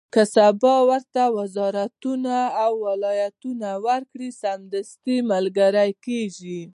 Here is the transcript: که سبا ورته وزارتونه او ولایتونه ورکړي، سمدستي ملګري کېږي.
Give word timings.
که 0.13 0.21
سبا 0.35 0.75
ورته 0.89 1.23
وزارتونه 1.37 2.37
او 2.63 2.71
ولایتونه 2.87 3.69
ورکړي، 3.87 4.29
سمدستي 4.41 5.17
ملګري 5.31 5.91
کېږي. 6.05 6.61